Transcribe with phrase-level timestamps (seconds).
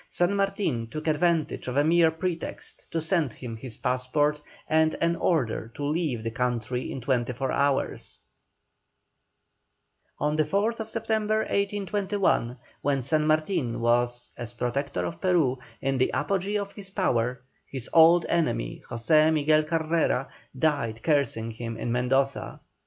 [0.09, 5.15] San Martin took advantage of a mere pretext to send him his passport and an
[5.15, 8.23] order to leave the country in twenty four hours.
[10.17, 16.11] On the 4th September, 1821, when San Martin was, as Protector of Peru, in the
[16.13, 22.59] apogee of his power, his old enemy José Miguel Carrera, died cursing him in Mendoza.